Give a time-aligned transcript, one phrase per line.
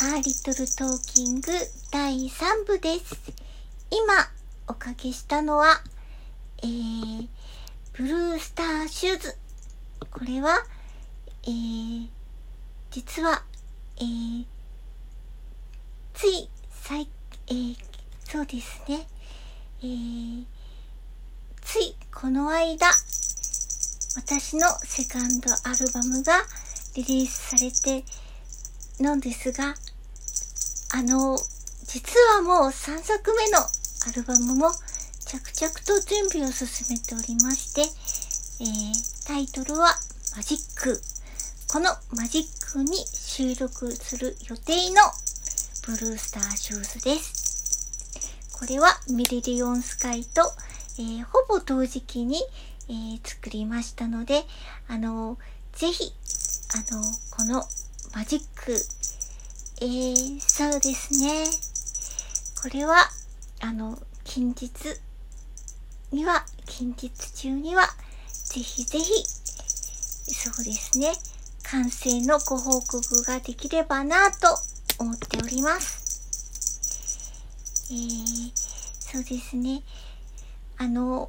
[0.00, 1.52] A Little Talking
[1.92, 3.14] 第3部です。
[3.92, 4.28] 今
[4.66, 5.80] おかけしたのは、
[6.64, 7.28] えー、
[7.92, 9.36] ブルースターシューズ。
[10.10, 10.64] これは、
[11.44, 12.08] えー、
[12.90, 13.44] 実は、
[13.98, 14.44] えー、
[16.12, 17.08] つい、さい、
[17.46, 17.76] えー、
[18.24, 19.06] そうですね。
[19.80, 20.44] えー、
[21.62, 22.88] ついこの間、
[24.16, 26.42] 私のセカンドアルバムが
[26.96, 28.04] リリースされて
[28.98, 29.76] なんですが、
[30.94, 31.36] あの、
[31.86, 34.70] 実はもう3作目のアルバムも
[35.26, 37.80] 着々と準備を進めておりまして、
[38.60, 39.88] えー、タイトルは
[40.36, 41.00] マジック。
[41.72, 45.02] このマジックに収録する予定の
[45.84, 48.52] ブルースターシューズです。
[48.52, 50.42] これはミリリオンスカイと、
[51.00, 52.36] えー、ほぼ同時期に、
[52.88, 54.44] えー、作りましたので、
[54.86, 55.38] あの
[55.72, 56.12] ぜひ、
[56.72, 57.02] あの
[57.36, 57.64] この
[58.14, 59.03] マジック。
[59.84, 61.44] えー、そうですね。
[62.62, 63.10] これは、
[63.60, 64.70] あの、近日
[66.10, 67.86] には、近日中には、
[68.44, 69.12] ぜひぜひ、
[70.32, 71.12] そうですね。
[71.64, 74.56] 完成のご報告ができればなと
[74.98, 76.02] 思っております。
[77.90, 79.82] えー、そうですね。
[80.78, 81.28] あの、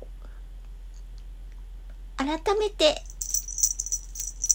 [2.15, 3.03] 改めて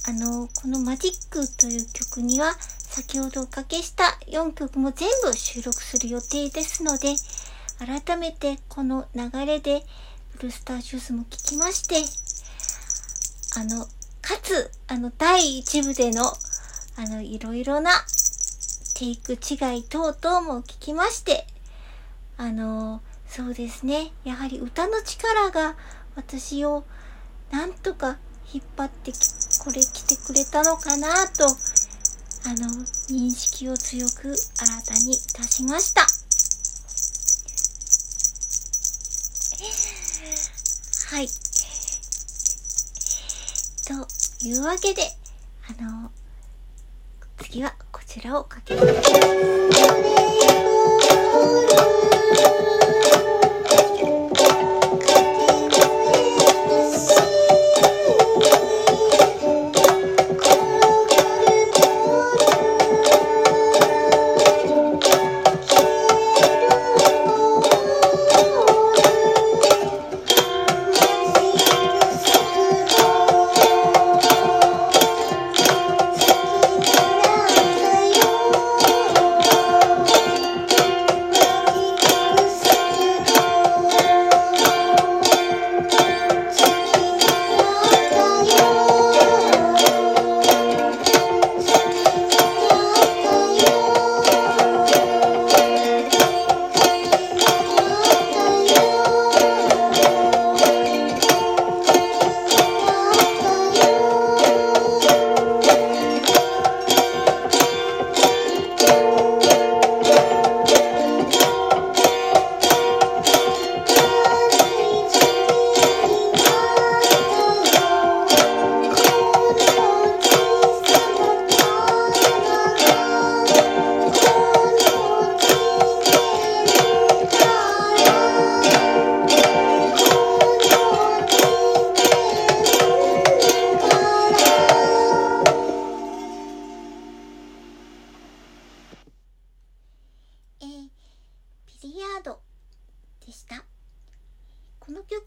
[0.09, 2.57] あの、このマジックという曲には、
[2.91, 7.15] 先ほどおかけした4曲も全部収録する予定ですので、
[7.79, 9.85] 改めてこの流れで、
[10.33, 11.95] ブルースタージュースも聴きまして、
[13.61, 13.87] あの、
[14.21, 16.25] かつ、あの、第1部での、
[16.97, 17.93] あの、いろいろな
[18.97, 21.47] テイク違い等々も聞きまして、
[22.37, 24.11] あの、そうですね。
[24.25, 25.77] やはり歌の力が
[26.17, 26.83] 私を
[27.53, 28.19] なんとか
[28.53, 29.13] 引っ張って
[29.65, 31.47] これ来てくれたのかなと、
[32.45, 32.67] あの、
[33.09, 36.07] 認識を強く新たにいたしました。
[41.15, 41.29] はい。
[43.87, 45.03] というわけで、
[45.69, 46.11] あの、
[47.39, 50.20] 次はこちらをかけます。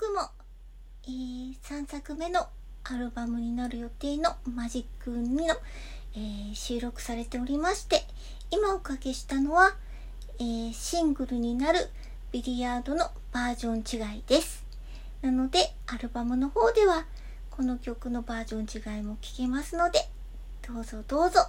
[0.09, 0.29] も、
[1.05, 2.47] えー3作目の
[2.83, 5.55] アルバムになる予定のマジック2の、
[6.15, 8.01] えー、収録されておりまして、
[8.51, 9.75] 今おかけしたのは、
[10.39, 11.89] えー、シングルになる
[12.31, 14.65] ビリヤードのバージョン違いです。
[15.21, 17.05] なので、アルバムの方では、
[17.50, 18.59] この曲のバージョ
[18.89, 20.09] ン違いも聴けますので、
[20.67, 21.39] どうぞどうぞ、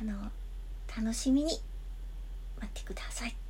[0.00, 0.30] あの、
[0.96, 1.60] 楽しみに
[2.60, 3.47] 待ってください。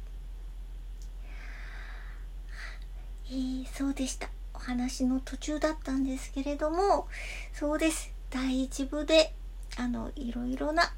[3.31, 4.29] えー、そうでした。
[4.59, 7.07] お話の途中だったんですけれども
[7.53, 9.33] そうです第1部で
[9.77, 10.93] あのいろいろな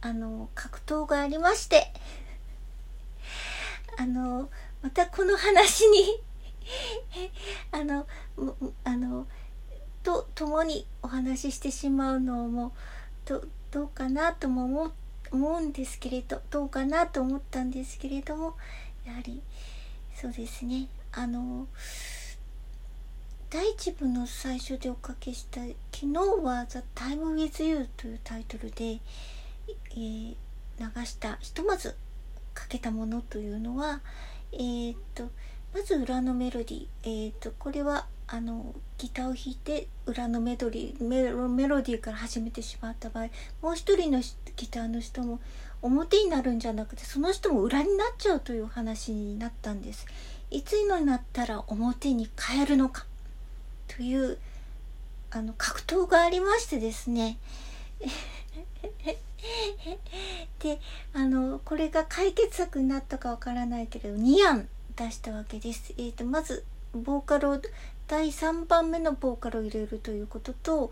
[0.00, 1.92] あの格闘がありまして
[3.96, 4.50] あの
[4.82, 6.20] またこの話に
[7.70, 8.08] あの
[8.82, 9.28] あの
[10.02, 12.72] と共にお話ししてしまうのも
[13.24, 14.92] どどうかなとも思
[15.30, 18.56] 思うんですけれどどうかなと思ったんですけれども
[19.06, 19.40] やはり
[20.16, 21.66] そうですねあの
[23.50, 25.60] 第1部の最初でおかけした
[25.92, 29.00] 「昨日は The Time with You」というタイトルで
[29.92, 30.34] えー、
[30.78, 31.96] 流したひとまず
[32.54, 34.00] かけたものというのは
[34.52, 35.30] えー、っと
[35.74, 43.28] まず裏のメロディー、えー、っとこれはあのギターを弾いて裏のメドリーメロメロディーから始めてしまった場合
[43.62, 44.20] もう一人の
[44.56, 45.40] ギターの人も
[45.82, 50.06] 表になるんじゃなくてその人も裏になっちゃうという話になったんです。
[50.50, 53.06] いつになったら表に変えるのか？
[53.88, 54.38] という
[55.30, 57.38] あの格闘がありましてですね
[60.58, 60.80] で
[61.12, 65.94] あのこれが解決策になったかわからないけれど2案出したわけです。
[65.96, 67.60] えーと、まずボーカルを
[68.08, 70.90] 第3番目のボーカルを入れるということと,、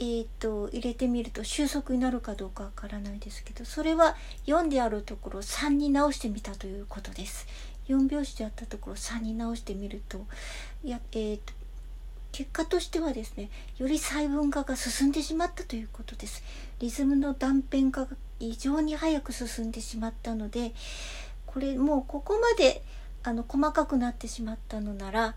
[0.00, 4.16] えーと、入れてみると収束になるかどうかわからないですけどそれは
[4.46, 7.46] 4であるところ3に直してみたということです。
[7.88, 10.26] 4拍子であったところ3に直してみると
[10.84, 11.52] や、えーと
[12.32, 13.48] 結果としてはですね
[13.78, 16.42] より細分化が進んでしまったということです。
[16.80, 20.72] リズムの断片化が異常に早く進んでしまったので
[21.46, 22.82] これもうここまで
[23.22, 25.34] あの細かくなってしまったのなら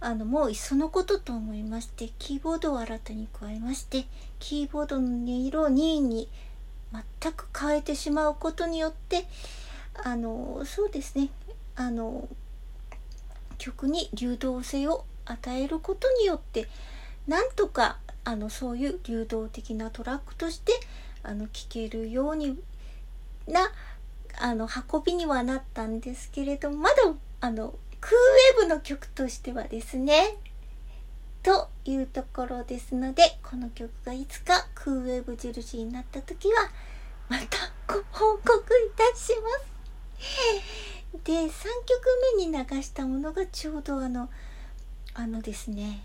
[0.00, 4.04] あのもういっそのことと思いましてキーボードを新たに加えまして
[4.38, 6.28] キーボードの音色を2位に
[6.92, 9.24] 全く変えてしまうことによって
[9.94, 11.30] あのそうですね
[11.76, 12.28] あの
[13.58, 16.68] 曲に流動性を与えることによって
[17.26, 20.72] なんとかあのそういう流動的なトラックとして
[21.22, 22.58] あの聴けるように
[23.48, 23.70] な
[24.38, 26.96] あの運びにはなったんですけれどまだ
[27.40, 28.12] あのクー
[28.60, 30.36] ウェーブの曲としてはですね
[31.42, 36.68] というところですのでこの曲がいつかクーウェーブ印になった時は
[37.28, 37.46] また
[37.86, 38.62] ご報告い
[38.96, 40.83] たします。
[41.24, 41.54] で3曲
[42.36, 44.28] 目に流したものがちょうどあの
[45.14, 46.02] あのですね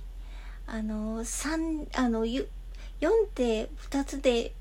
[0.66, 2.46] あの3あの4
[3.36, 4.54] で2つで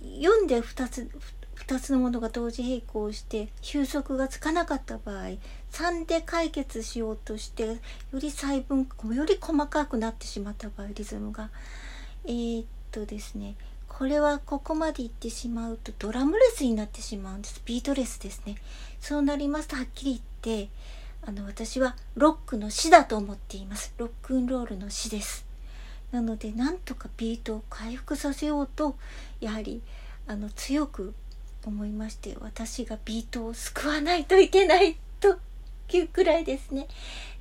[0.00, 1.08] 4で2つ
[1.66, 5.36] 2つのものが同時並行して収束がつかなかった場合
[5.70, 7.76] 3で解決しようとしてよ
[8.14, 11.50] り細分より細かくなってしまった場合リズムが。
[12.24, 13.56] えー、っとですね
[13.98, 17.62] これはここまでいってしまうとドラムレスになってしまうんです。
[17.64, 18.56] ビートレスですね。
[19.00, 20.70] そうなりますとはっきり言って
[21.24, 23.94] あの私はロックの死だと思っています。
[23.98, 25.44] ロックンロールの死です。
[26.10, 28.96] なのでなんとかビートを回復させようと
[29.40, 29.82] やはり
[30.26, 31.14] あの強く
[31.64, 35.38] 思いまして私がビートを救わないといけないと
[35.92, 36.88] いうくらいですね。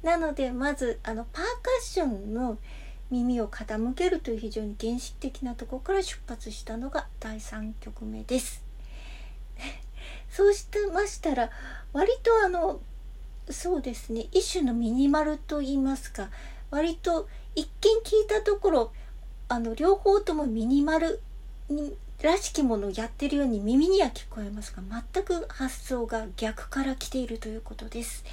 [0.03, 1.49] なのでまずあのパーカ
[1.81, 2.57] ッションの
[3.11, 8.63] 耳を傾けるという非常に原始的なところから出発したのが第3曲目です
[10.31, 11.51] そうしてましたら
[11.93, 12.81] 割とあの
[13.49, 16.29] そうですね一種のミニマルと言いますか
[16.69, 18.93] 割と一見聞いたところ
[19.49, 21.21] あの両方ともミニマル
[21.69, 28.23] にらしきものをやってるように耳には聞こえますが全く発想が逆から来ているということです。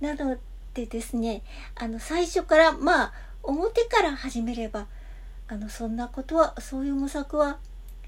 [0.00, 0.38] なの
[0.74, 1.42] でですね
[1.74, 4.86] あの最初からまあ表から始めれば
[5.48, 7.58] あのそんなことはそういう模索は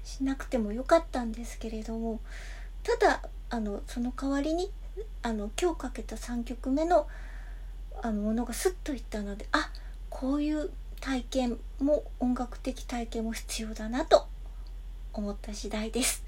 [0.03, 2.19] しなくてもよかったんですけれども
[2.83, 4.71] ただあのその代わりに
[5.21, 7.07] あの今日かけた3曲目の
[8.01, 9.71] あのものがスッといったのであ
[10.09, 14.27] こういう体験も音楽的体験も必要だなと
[15.13, 16.23] 思った次第です。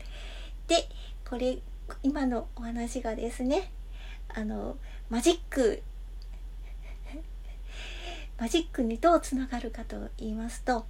[0.68, 0.88] で
[1.30, 1.60] これ
[2.04, 3.72] 今のお話がですね
[4.30, 4.78] あの
[5.10, 5.82] マジック
[8.40, 10.86] マジックにどうつながるかと言いますと、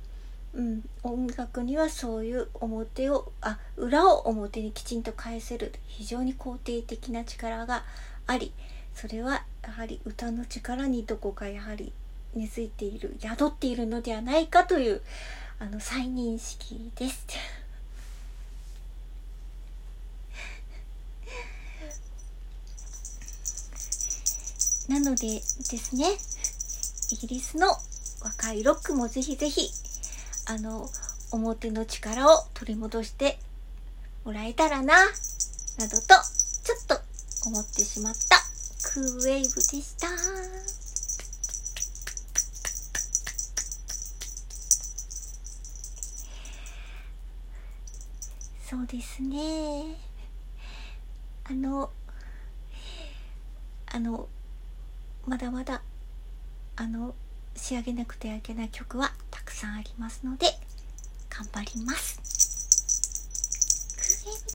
[0.54, 7.84] うん、音楽にはそういう表をあ裏を表にきちんと返せる非常に肯定的な力が
[8.26, 8.52] あり
[8.94, 11.94] それはやはり歌の力にどこかやはり
[12.36, 15.02] 根付いている宿っているのではないかという
[15.60, 17.26] あの再認識です。
[24.90, 26.06] なのでですね
[27.10, 27.68] イギリスの
[28.22, 29.70] 若いロックもぜひぜひ
[30.46, 30.90] あの
[31.32, 33.40] 表の力を取り戻して
[34.26, 34.94] もらえたらな
[35.78, 37.00] などとちょっと
[37.48, 38.38] 思ってしまった
[38.94, 40.08] クーウェーブでした。
[48.70, 49.96] そうですね
[51.46, 51.90] あの
[53.86, 54.28] あの
[55.26, 55.82] まだまだ
[56.80, 57.16] あの
[57.56, 60.46] 仕上げなくてはいけない曲はたくさんありますので
[61.30, 62.27] 頑張ります。